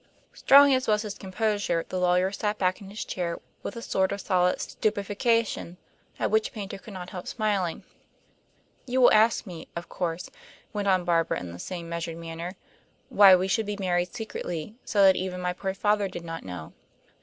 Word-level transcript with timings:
Strong 0.33 0.73
as 0.73 0.87
was 0.87 1.03
his 1.03 1.13
composure, 1.15 1.85
the 1.89 1.99
lawyer 1.99 2.31
sat 2.31 2.57
back 2.57 2.81
in 2.81 2.89
his 2.89 3.05
chair 3.05 3.37
with 3.61 3.75
a 3.75 3.83
sort 3.83 4.11
of 4.11 4.19
solid 4.19 4.59
stupefaction 4.59 5.77
at 6.17 6.31
which 6.31 6.51
Paynter 6.51 6.79
could 6.79 6.95
not 6.95 7.11
help 7.11 7.27
smiling. 7.27 7.83
"You 8.87 8.99
will 8.99 9.13
ask 9.13 9.45
me, 9.45 9.67
of 9.75 9.89
course," 9.89 10.31
went 10.73 10.87
on 10.87 11.05
Barbara 11.05 11.39
in 11.39 11.51
the 11.51 11.59
same 11.59 11.87
measured 11.87 12.17
manner, 12.17 12.53
"why 13.09 13.35
we 13.35 13.47
should 13.47 13.67
be 13.67 13.77
married 13.77 14.11
secretly, 14.11 14.73
so 14.83 15.03
that 15.03 15.15
even 15.15 15.39
my 15.39 15.53
poor 15.53 15.75
father 15.75 16.07
did 16.07 16.25
not 16.25 16.43
know. 16.43 16.73